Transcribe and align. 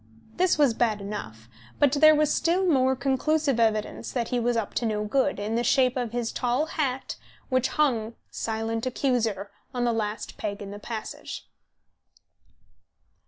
This 0.37 0.57
was 0.57 0.73
bad 0.73 0.99
enough, 0.99 1.47
but 1.77 1.91
there 1.91 2.15
was 2.15 2.33
still 2.33 2.65
more 2.67 2.95
conclusive 2.95 3.59
evidence 3.59 4.11
that 4.11 4.29
he 4.29 4.39
was 4.39 4.57
up 4.57 4.73
to 4.81 4.85
no 4.87 5.03
good, 5.05 5.39
in 5.39 5.53
the 5.53 5.63
shape 5.63 5.95
of 5.95 6.11
his 6.11 6.31
tall 6.31 6.65
hat, 6.65 7.17
which 7.49 7.67
hung, 7.77 8.15
silent 8.31 8.87
accuser, 8.87 9.51
on 9.75 9.83
the 9.83 9.93
last 9.93 10.37
peg 10.37 10.59
in 10.59 10.71
the 10.71 10.79
passage. 10.79 11.47